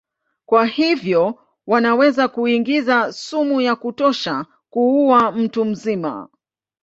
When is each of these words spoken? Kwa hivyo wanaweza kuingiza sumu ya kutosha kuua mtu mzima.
Kwa 0.45 0.65
hivyo 0.65 1.39
wanaweza 1.67 2.27
kuingiza 2.27 3.13
sumu 3.13 3.61
ya 3.61 3.75
kutosha 3.75 4.45
kuua 4.69 5.31
mtu 5.31 5.65
mzima. 5.65 6.29